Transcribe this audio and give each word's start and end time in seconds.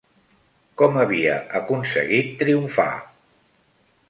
Com 0.81 0.97
havia 1.01 1.35
aconseguit 1.61 2.33
triomfar? 2.43 2.91